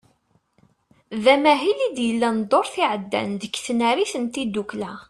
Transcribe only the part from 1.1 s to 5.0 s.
D amahil i d-yellan ddurt iɛeddan deg tnarit n tiddukla.